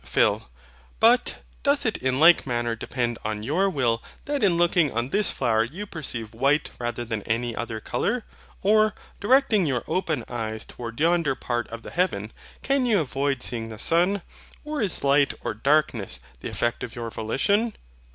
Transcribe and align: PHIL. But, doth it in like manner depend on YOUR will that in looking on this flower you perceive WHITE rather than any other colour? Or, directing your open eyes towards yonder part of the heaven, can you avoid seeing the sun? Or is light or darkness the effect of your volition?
PHIL. 0.03 0.49
But, 0.99 1.43
doth 1.61 1.85
it 1.85 1.97
in 1.97 2.19
like 2.19 2.47
manner 2.47 2.75
depend 2.75 3.19
on 3.23 3.43
YOUR 3.43 3.69
will 3.69 4.01
that 4.25 4.41
in 4.43 4.57
looking 4.57 4.91
on 4.91 5.09
this 5.09 5.29
flower 5.29 5.63
you 5.63 5.85
perceive 5.85 6.33
WHITE 6.33 6.71
rather 6.79 7.05
than 7.05 7.21
any 7.21 7.55
other 7.55 7.79
colour? 7.79 8.23
Or, 8.63 8.95
directing 9.19 9.67
your 9.67 9.83
open 9.87 10.23
eyes 10.27 10.65
towards 10.65 10.99
yonder 10.99 11.35
part 11.35 11.67
of 11.67 11.83
the 11.83 11.91
heaven, 11.91 12.33
can 12.63 12.87
you 12.87 12.99
avoid 12.99 13.43
seeing 13.43 13.69
the 13.69 13.77
sun? 13.77 14.23
Or 14.65 14.81
is 14.81 15.03
light 15.03 15.35
or 15.43 15.53
darkness 15.53 16.19
the 16.39 16.49
effect 16.49 16.81
of 16.83 16.95
your 16.95 17.11
volition? 17.11 17.75